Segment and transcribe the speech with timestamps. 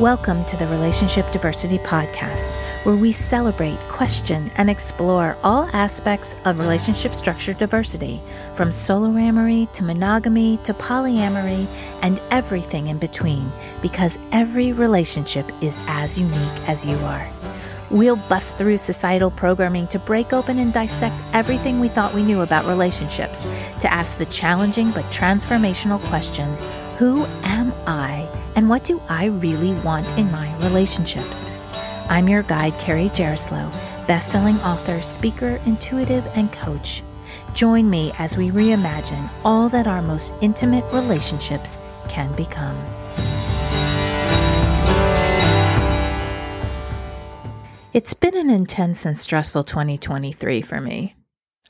[0.00, 6.58] Welcome to the Relationship Diversity Podcast, where we celebrate, question, and explore all aspects of
[6.58, 8.22] relationship structure diversity,
[8.54, 11.66] from soloamory to monogamy to polyamory
[12.00, 17.30] and everything in between, because every relationship is as unique as you are.
[17.90, 22.40] We'll bust through societal programming to break open and dissect everything we thought we knew
[22.40, 23.42] about relationships,
[23.80, 26.62] to ask the challenging but transformational questions
[26.96, 28.39] Who am I?
[28.60, 31.46] And what do I really want in my relationships?
[32.10, 33.72] I'm your guide, Carrie Jaroslaw,
[34.06, 37.02] best-selling author, speaker, intuitive, and coach.
[37.54, 41.78] Join me as we reimagine all that our most intimate relationships
[42.10, 42.76] can become.
[47.94, 51.14] It's been an intense and stressful 2023 for me.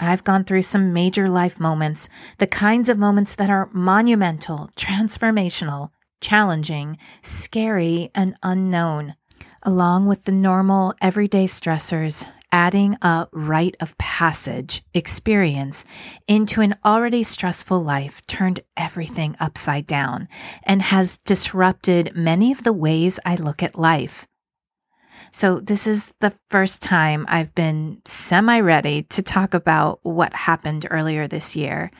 [0.00, 5.90] I've gone through some major life moments, the kinds of moments that are monumental, transformational,
[6.20, 9.14] challenging, scary, and unknown,
[9.62, 15.84] along with the normal everyday stressors, adding a rite of passage experience
[16.26, 20.28] into an already stressful life turned everything upside down
[20.64, 24.26] and has disrupted many of the ways I look at life.
[25.32, 30.86] So, this is the first time I've been semi ready to talk about what happened
[30.90, 31.92] earlier this year.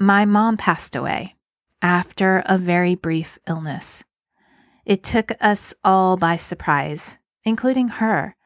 [0.00, 1.36] My mom passed away
[1.82, 4.04] after a very brief illness.
[4.84, 8.36] It took us all by surprise, including her.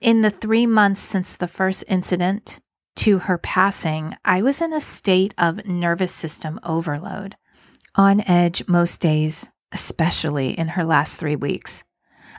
[0.00, 2.60] In the three months since the first incident
[2.96, 7.36] to her passing, I was in a state of nervous system overload,
[7.94, 11.84] on edge most days, especially in her last three weeks.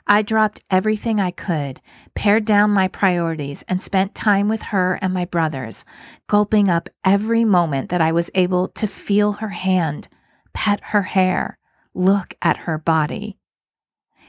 [0.08, 1.82] I dropped everything I could,
[2.16, 5.86] pared down my priorities, and spent time with her and my brothers,
[6.28, 10.10] gulping up every moment that I was able to feel her hand,
[10.54, 11.58] pet her hair,
[11.94, 13.38] look at her body.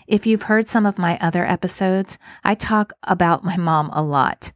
[0.07, 4.53] If you've heard some of my other episodes, I talk about my mom a lot.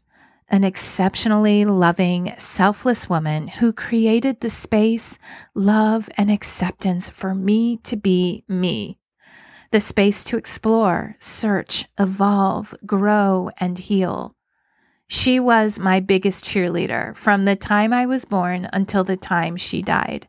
[0.48, 5.18] An exceptionally loving, selfless woman who created the space,
[5.54, 8.98] love, and acceptance for me to be me
[9.70, 14.34] the space to explore, search, evolve, grow, and heal.
[15.08, 19.82] She was my biggest cheerleader from the time I was born until the time she
[19.82, 20.28] died.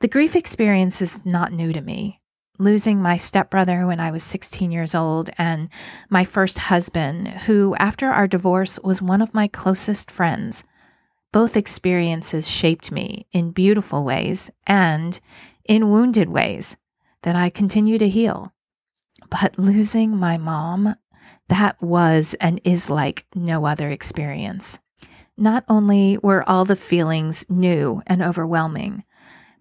[0.00, 2.22] The grief experience is not new to me.
[2.58, 5.68] Losing my stepbrother when I was 16 years old and
[6.08, 10.64] my first husband, who after our divorce was one of my closest friends.
[11.32, 15.20] Both experiences shaped me in beautiful ways and
[15.66, 16.78] in wounded ways
[17.22, 18.54] that I continue to heal.
[19.28, 20.96] But losing my mom,
[21.48, 24.78] that was and is like no other experience.
[25.36, 29.04] Not only were all the feelings new and overwhelming,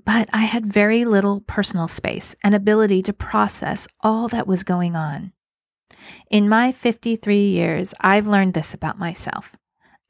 [0.09, 4.96] but I had very little personal space and ability to process all that was going
[4.96, 5.34] on.
[6.31, 9.56] In my 53 years, I've learned this about myself.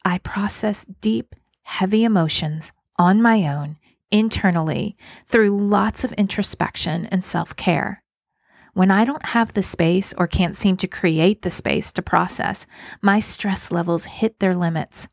[0.06, 3.76] I process deep, heavy emotions on my own
[4.10, 4.96] internally
[5.28, 8.02] through lots of introspection and self care.
[8.74, 12.66] When I don't have the space or can't seem to create the space to process,
[13.02, 15.10] my stress levels hit their limits.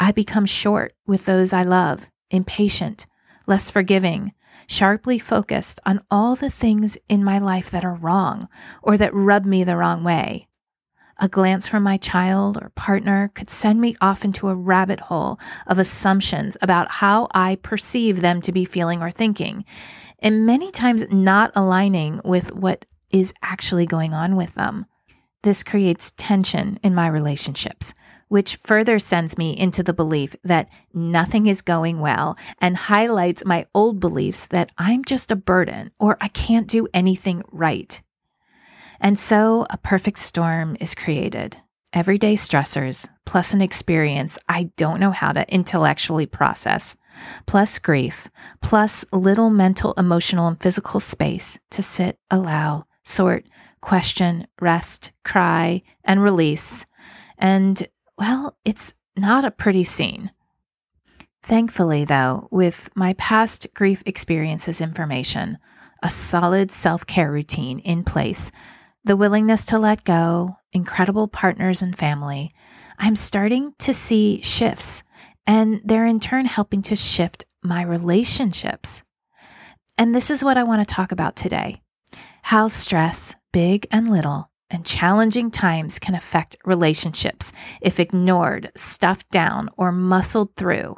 [0.00, 3.06] I become short with those I love, impatient,
[3.46, 4.32] less forgiving,
[4.66, 8.48] sharply focused on all the things in my life that are wrong
[8.82, 10.48] or that rub me the wrong way.
[11.18, 15.38] A glance from my child or partner could send me off into a rabbit hole
[15.66, 19.64] of assumptions about how I perceive them to be feeling or thinking,
[20.18, 24.86] and many times not aligning with what is actually going on with them.
[25.42, 27.94] This creates tension in my relationships,
[28.32, 33.66] which further sends me into the belief that nothing is going well and highlights my
[33.74, 38.02] old beliefs that I'm just a burden or I can't do anything right.
[38.98, 41.58] And so a perfect storm is created.
[41.92, 46.96] Everyday stressors, plus an experience I don't know how to intellectually process,
[47.44, 48.28] plus grief,
[48.62, 53.44] plus little mental, emotional, and physical space to sit, allow, sort,
[53.82, 56.86] question, rest, cry, and release.
[57.36, 57.86] And,
[58.22, 60.30] well, it's not a pretty scene.
[61.42, 65.58] Thankfully, though, with my past grief experiences information,
[66.04, 68.52] a solid self care routine in place,
[69.02, 72.52] the willingness to let go, incredible partners and family,
[72.96, 75.02] I'm starting to see shifts,
[75.44, 79.02] and they're in turn helping to shift my relationships.
[79.98, 81.82] And this is what I want to talk about today
[82.42, 89.68] how stress, big and little, and challenging times can affect relationships if ignored, stuffed down,
[89.76, 90.96] or muscled through.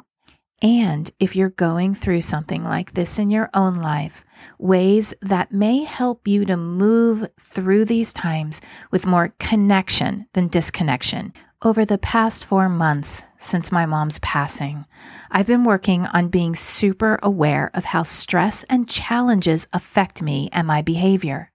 [0.61, 4.23] And if you're going through something like this in your own life,
[4.57, 11.33] ways that may help you to move through these times with more connection than disconnection.
[11.61, 14.85] Over the past four months since my mom's passing,
[15.29, 20.67] I've been working on being super aware of how stress and challenges affect me and
[20.67, 21.51] my behavior.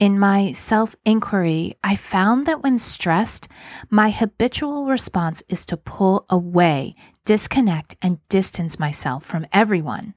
[0.00, 3.48] In my self inquiry, I found that when stressed,
[3.90, 6.94] my habitual response is to pull away,
[7.26, 10.14] disconnect, and distance myself from everyone.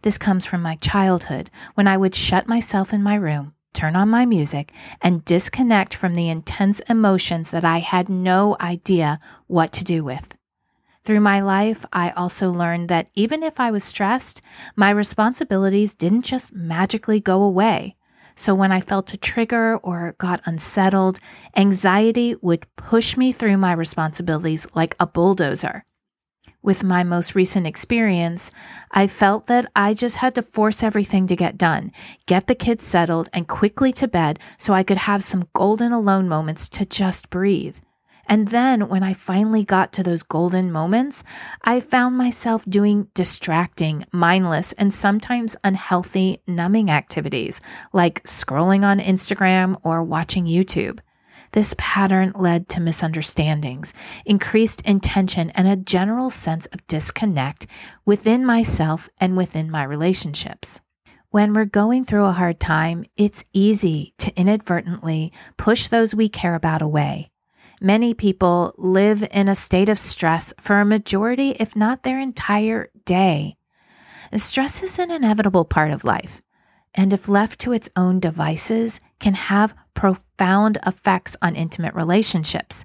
[0.00, 4.08] This comes from my childhood when I would shut myself in my room, turn on
[4.08, 4.72] my music,
[5.02, 10.36] and disconnect from the intense emotions that I had no idea what to do with.
[11.04, 14.40] Through my life, I also learned that even if I was stressed,
[14.74, 17.97] my responsibilities didn't just magically go away.
[18.38, 21.18] So when I felt a trigger or got unsettled,
[21.56, 25.84] anxiety would push me through my responsibilities like a bulldozer.
[26.62, 28.52] With my most recent experience,
[28.92, 31.90] I felt that I just had to force everything to get done,
[32.26, 36.28] get the kids settled and quickly to bed so I could have some golden alone
[36.28, 37.78] moments to just breathe.
[38.28, 41.24] And then when I finally got to those golden moments,
[41.62, 49.80] I found myself doing distracting, mindless, and sometimes unhealthy numbing activities like scrolling on Instagram
[49.82, 51.00] or watching YouTube.
[51.52, 53.94] This pattern led to misunderstandings,
[54.26, 57.66] increased intention, and a general sense of disconnect
[58.04, 60.82] within myself and within my relationships.
[61.30, 66.54] When we're going through a hard time, it's easy to inadvertently push those we care
[66.54, 67.30] about away.
[67.80, 72.90] Many people live in a state of stress for a majority, if not their entire
[73.04, 73.56] day.
[74.36, 76.42] Stress is an inevitable part of life,
[76.94, 82.84] and if left to its own devices, can have profound effects on intimate relationships.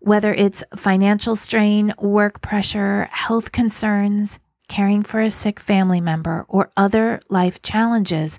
[0.00, 6.70] Whether it's financial strain, work pressure, health concerns, caring for a sick family member, or
[6.76, 8.38] other life challenges,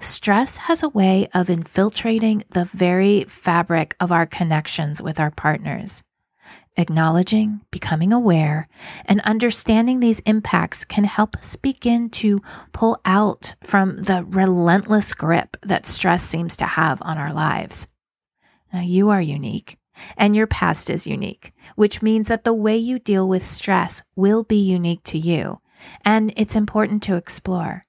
[0.00, 6.02] stress has a way of infiltrating the very fabric of our connections with our partners.
[6.76, 8.68] Acknowledging, becoming aware,
[9.04, 12.40] and understanding these impacts can help us begin to
[12.72, 17.86] pull out from the relentless grip that stress seems to have on our lives.
[18.72, 19.76] Now, you are unique
[20.16, 24.44] and your past is unique, which means that the way you deal with stress will
[24.44, 25.60] be unique to you,
[26.04, 27.84] and it's important to explore.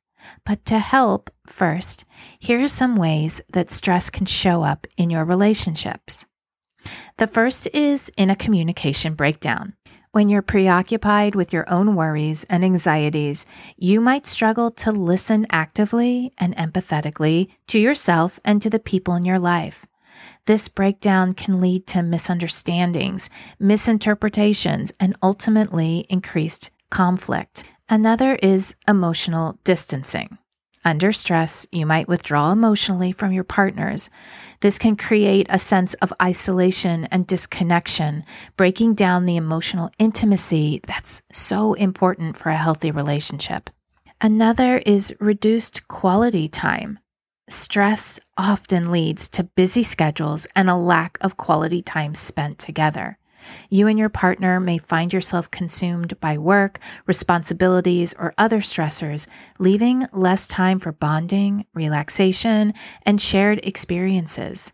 [0.46, 2.06] But to help, first,
[2.40, 6.26] here are some ways that stress can show up in your relationships.
[7.18, 9.74] The first is in a communication breakdown.
[10.14, 13.46] When you're preoccupied with your own worries and anxieties,
[13.78, 19.24] you might struggle to listen actively and empathetically to yourself and to the people in
[19.24, 19.86] your life.
[20.48, 27.64] This breakdown can lead to misunderstandings, misinterpretations, and ultimately increased conflict.
[27.92, 30.38] Another is emotional distancing.
[30.86, 34.10] Under stress, you might withdraw emotionally from your partners.
[34.62, 38.24] This can create a sense of isolation and disconnection,
[38.56, 43.70] breaking down the emotional intimacy that's so important for a healthy relationship.
[44.22, 46.98] Another is reduced quality time.
[47.50, 53.18] Stress often leads to busy schedules and a lack of quality time spent together.
[53.70, 59.28] You and your partner may find yourself consumed by work, responsibilities, or other stressors,
[59.60, 64.74] leaving less time for bonding, relaxation, and shared experiences.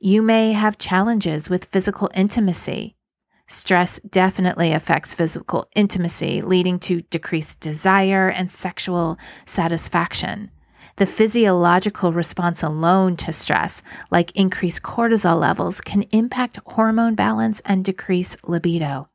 [0.00, 2.96] You may have challenges with physical intimacy.
[3.46, 10.50] Stress definitely affects physical intimacy, leading to decreased desire and sexual satisfaction.
[10.96, 17.84] The physiological response alone to stress, like increased cortisol levels, can impact hormone balance and
[17.84, 19.08] decrease libido.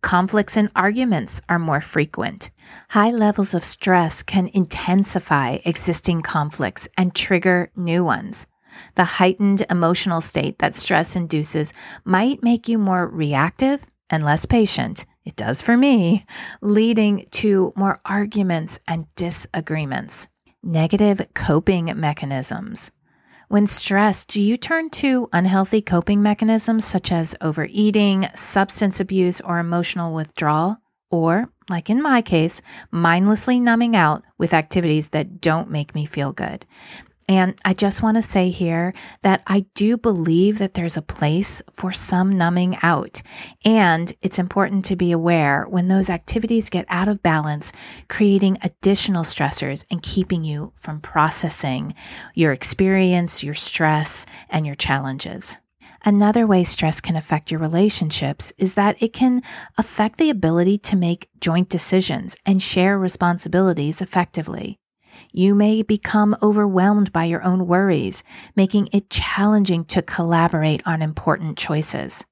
[0.00, 2.50] Conflicts and arguments are more frequent.
[2.90, 8.46] High levels of stress can intensify existing conflicts and trigger new ones.
[8.94, 11.72] The heightened emotional state that stress induces
[12.04, 15.04] might make you more reactive and less patient.
[15.24, 16.24] It does for me,
[16.62, 20.28] leading to more arguments and disagreements
[20.62, 22.90] negative coping mechanisms.
[23.48, 29.58] When stressed, do you turn to unhealthy coping mechanisms such as overeating, substance abuse, or
[29.58, 30.78] emotional withdrawal?
[31.10, 32.60] Or, like in my case,
[32.90, 36.66] mindlessly numbing out with activities that don't make me feel good.
[37.28, 41.60] And I just want to say here that I do believe that there's a place
[41.70, 43.20] for some numbing out.
[43.66, 47.70] And it's important to be aware when those activities get out of balance,
[48.08, 51.94] creating additional stressors and keeping you from processing
[52.34, 55.58] your experience, your stress, and your challenges.
[56.04, 59.42] Another way stress can affect your relationships is that it can
[59.76, 64.78] affect the ability to make joint decisions and share responsibilities effectively.
[65.32, 68.22] You may become overwhelmed by your own worries,
[68.56, 72.24] making it challenging to collaborate on important choices.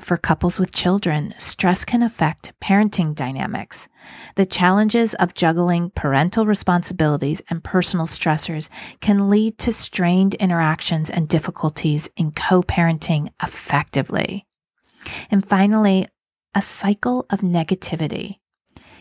[0.00, 3.88] For couples with children, stress can affect parenting dynamics.
[4.34, 8.68] The challenges of juggling parental responsibilities and personal stressors
[9.00, 14.46] can lead to strained interactions and difficulties in co parenting effectively.
[15.30, 16.08] And finally,
[16.54, 18.36] a cycle of negativity.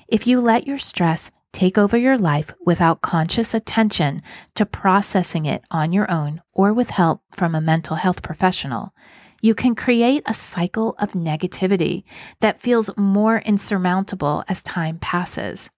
[0.07, 4.21] If you let your stress take over your life without conscious attention
[4.55, 8.93] to processing it on your own or with help from a mental health professional,
[9.41, 12.03] you can create a cycle of negativity
[12.41, 15.69] that feels more insurmountable as time passes.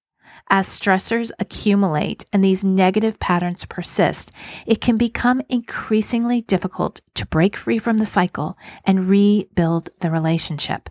[0.50, 4.32] As stressors accumulate and these negative patterns persist,
[4.66, 10.90] it can become increasingly difficult to break free from the cycle and rebuild the relationship.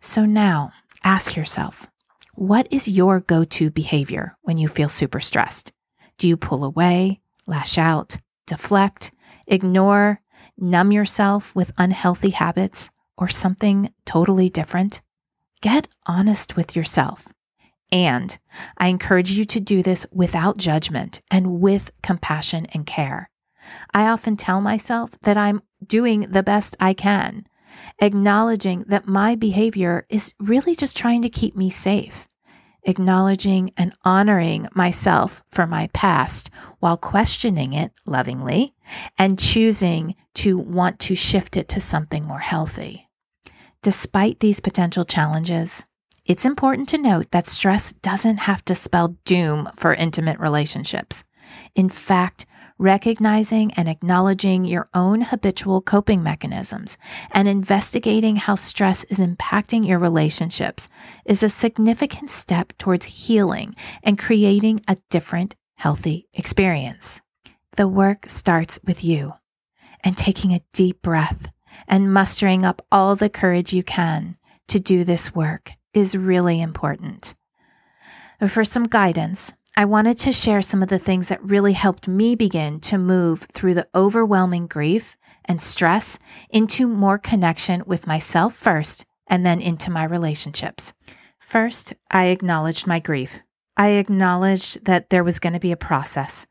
[0.00, 0.72] So now
[1.04, 1.89] ask yourself
[2.40, 5.72] what is your go to behavior when you feel super stressed?
[6.16, 8.16] Do you pull away, lash out,
[8.46, 9.12] deflect,
[9.46, 10.22] ignore,
[10.56, 15.02] numb yourself with unhealthy habits, or something totally different?
[15.60, 17.28] Get honest with yourself.
[17.92, 18.38] And
[18.78, 23.28] I encourage you to do this without judgment and with compassion and care.
[23.92, 27.44] I often tell myself that I'm doing the best I can,
[28.00, 32.26] acknowledging that my behavior is really just trying to keep me safe
[32.84, 38.74] acknowledging and honoring myself for my past while questioning it lovingly
[39.18, 43.08] and choosing to want to shift it to something more healthy.
[43.82, 45.86] Despite these potential challenges,
[46.26, 51.24] it's important to note that stress doesn't have to spell doom for intimate relationships.
[51.74, 52.46] In fact,
[52.80, 56.96] recognizing and acknowledging your own habitual coping mechanisms
[57.30, 60.88] and investigating how stress is impacting your relationships
[61.26, 67.20] is a significant step towards healing and creating a different, healthy experience.
[67.76, 69.34] The work starts with you
[70.02, 71.52] and taking a deep breath
[71.86, 74.36] and mustering up all the courage you can
[74.68, 77.34] to do this work is really important.
[78.48, 82.34] For some guidance, I wanted to share some of the things that really helped me
[82.34, 86.18] begin to move through the overwhelming grief and stress
[86.50, 90.92] into more connection with myself first and then into my relationships.
[91.38, 93.40] First, I acknowledged my grief.
[93.76, 96.46] I acknowledged that there was going to be a process.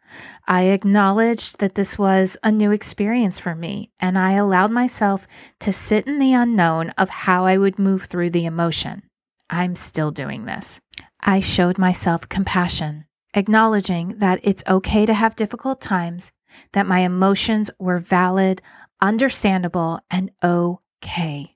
[0.47, 5.27] I acknowledged that this was a new experience for me, and I allowed myself
[5.59, 9.03] to sit in the unknown of how I would move through the emotion.
[9.49, 10.79] I'm still doing this.
[11.21, 16.31] I showed myself compassion acknowledging that it's okay to have difficult times,
[16.73, 18.61] that my emotions were valid,
[19.01, 21.55] understandable, and okay.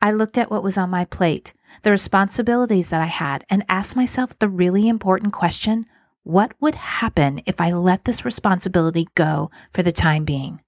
[0.00, 3.96] I looked at what was on my plate, the responsibilities that I had, and asked
[3.96, 5.86] myself the really important question
[6.24, 10.61] what would happen if I let this responsibility go for the time being?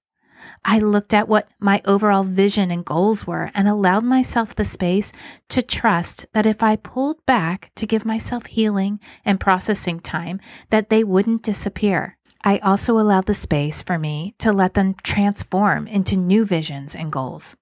[0.63, 5.11] I looked at what my overall vision and goals were and allowed myself the space
[5.49, 10.89] to trust that if I pulled back to give myself healing and processing time, that
[10.89, 12.17] they wouldn't disappear.
[12.43, 17.11] I also allowed the space for me to let them transform into new visions and
[17.11, 17.55] goals.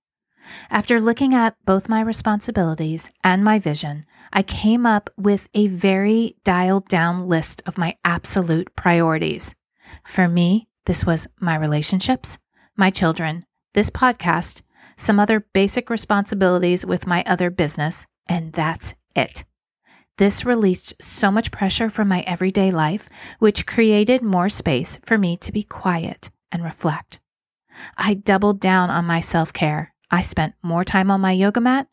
[0.69, 6.35] After looking at both my responsibilities and my vision, I came up with a very
[6.43, 9.55] dialed down list of my absolute priorities.
[10.03, 12.37] For me, this was my relationships,
[12.75, 14.61] my children, this podcast,
[14.97, 19.43] some other basic responsibilities with my other business, and that's it.
[20.17, 25.37] This released so much pressure from my everyday life, which created more space for me
[25.37, 27.19] to be quiet and reflect.
[27.97, 29.93] I doubled down on my self care.
[30.11, 31.87] I spent more time on my yoga mat,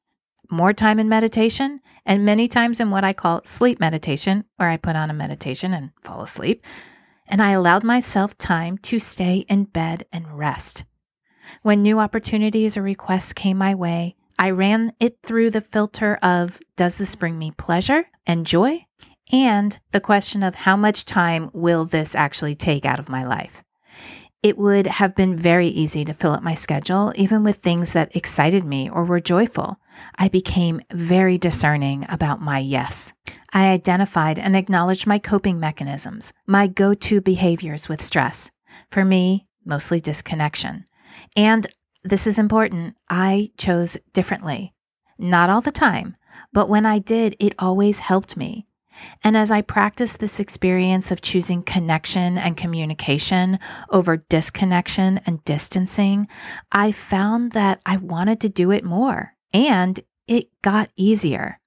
[0.50, 4.76] more time in meditation, and many times in what I call sleep meditation, where I
[4.76, 6.64] put on a meditation and fall asleep
[7.30, 10.84] and I allowed myself time to stay in bed and rest.
[11.62, 16.60] When new opportunities or requests came my way, I ran it through the filter of
[16.76, 18.86] does this bring me pleasure and joy?
[19.32, 23.62] And the question of how much time will this actually take out of my life?
[24.42, 28.16] It would have been very easy to fill up my schedule, even with things that
[28.16, 29.78] excited me or were joyful.
[30.16, 33.12] I became very discerning about my yes.
[33.52, 38.50] I identified and acknowledged my coping mechanisms, my go to behaviors with stress.
[38.90, 40.86] For me, mostly disconnection.
[41.36, 41.66] And
[42.02, 44.74] this is important, I chose differently.
[45.18, 46.16] Not all the time,
[46.52, 48.66] but when I did, it always helped me.
[49.22, 53.58] And as I practiced this experience of choosing connection and communication
[53.90, 56.28] over disconnection and distancing,
[56.72, 61.59] I found that I wanted to do it more and it got easier.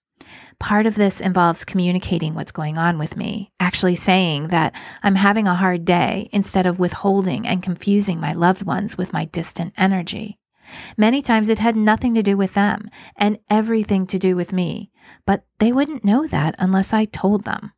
[0.64, 5.46] Part of this involves communicating what's going on with me, actually saying that I'm having
[5.46, 10.40] a hard day instead of withholding and confusing my loved ones with my distant energy.
[10.96, 14.90] Many times it had nothing to do with them and everything to do with me,
[15.26, 17.74] but they wouldn't know that unless I told them.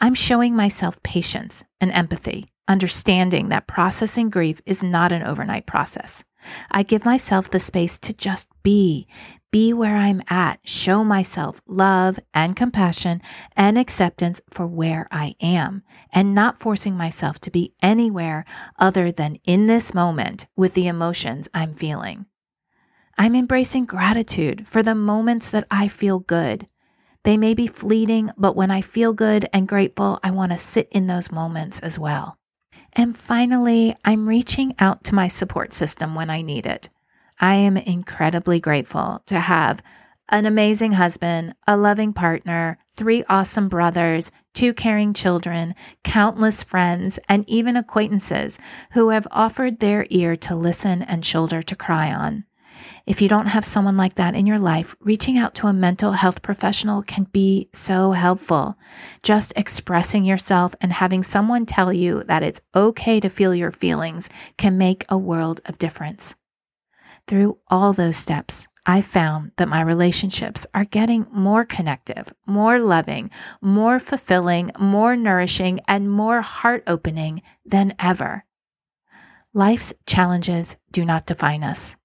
[0.00, 6.24] I'm showing myself patience and empathy, understanding that processing grief is not an overnight process.
[6.70, 9.06] I give myself the space to just be,
[9.50, 13.20] be where I'm at, show myself love and compassion
[13.56, 15.82] and acceptance for where I am,
[16.12, 18.44] and not forcing myself to be anywhere
[18.78, 22.26] other than in this moment with the emotions I'm feeling.
[23.18, 26.66] I'm embracing gratitude for the moments that I feel good.
[27.24, 30.88] They may be fleeting, but when I feel good and grateful, I want to sit
[30.90, 32.39] in those moments as well.
[32.92, 36.88] And finally, I'm reaching out to my support system when I need it.
[37.38, 39.82] I am incredibly grateful to have
[40.28, 47.48] an amazing husband, a loving partner, three awesome brothers, two caring children, countless friends, and
[47.48, 48.58] even acquaintances
[48.92, 52.44] who have offered their ear to listen and shoulder to cry on.
[53.10, 56.12] If you don't have someone like that in your life, reaching out to a mental
[56.12, 58.78] health professional can be so helpful.
[59.24, 64.30] Just expressing yourself and having someone tell you that it's okay to feel your feelings
[64.56, 66.36] can make a world of difference.
[67.26, 73.32] Through all those steps, I found that my relationships are getting more connective, more loving,
[73.60, 78.44] more fulfilling, more nourishing, and more heart opening than ever.
[79.52, 81.96] Life's challenges do not define us.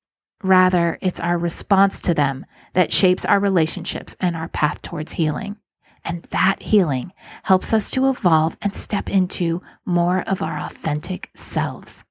[0.46, 5.58] Rather, it's our response to them that shapes our relationships and our path towards healing.
[6.04, 12.04] And that healing helps us to evolve and step into more of our authentic selves.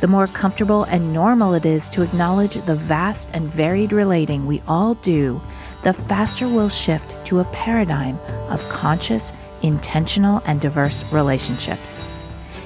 [0.03, 4.61] The more comfortable and normal it is to acknowledge the vast and varied relating we
[4.67, 5.41] all do,
[5.83, 12.01] the faster we'll shift to a paradigm of conscious, intentional, and diverse relationships.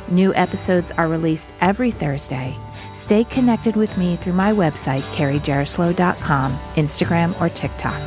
[0.07, 2.57] New episodes are released every Thursday.
[2.95, 8.01] Stay connected with me through my website, carriejaroslaw.com, Instagram, or TikTok.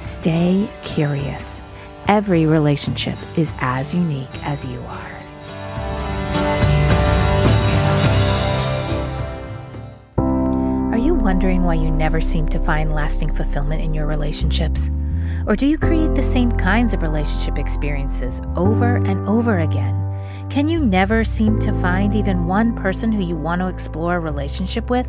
[0.00, 1.60] Stay curious.
[2.08, 5.13] Every relationship is as unique as you are.
[11.44, 14.90] Wondering why you never seem to find lasting fulfillment in your relationships?
[15.46, 19.94] Or do you create the same kinds of relationship experiences over and over again?
[20.48, 24.20] Can you never seem to find even one person who you want to explore a
[24.20, 25.06] relationship with?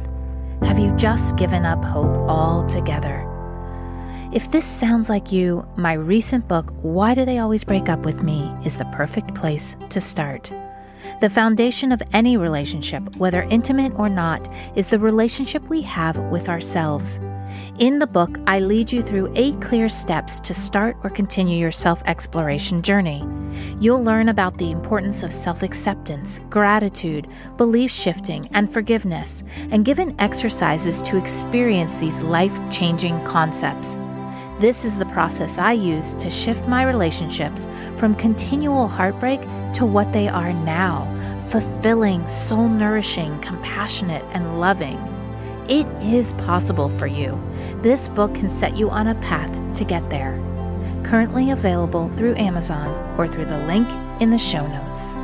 [0.64, 3.26] Have you just given up hope altogether?
[4.34, 8.24] If this sounds like you, my recent book, Why Do They Always Break Up With
[8.24, 10.52] Me, is the perfect place to start.
[11.22, 16.50] The foundation of any relationship, whether intimate or not, is the relationship we have with
[16.50, 17.20] ourselves.
[17.80, 21.72] In the book, I lead you through eight clear steps to start or continue your
[21.72, 23.26] self exploration journey.
[23.80, 30.20] You'll learn about the importance of self acceptance, gratitude, belief shifting, and forgiveness, and given
[30.20, 33.98] exercises to experience these life changing concepts.
[34.58, 39.42] This is the process I use to shift my relationships from continual heartbreak
[39.74, 41.12] to what they are now
[41.50, 44.98] fulfilling, soul nourishing, compassionate, and loving.
[45.68, 47.42] It is possible for you.
[47.82, 50.40] This book can set you on a path to get there.
[51.04, 52.90] Currently available through Amazon
[53.20, 53.88] or through the link
[54.22, 55.18] in the show notes.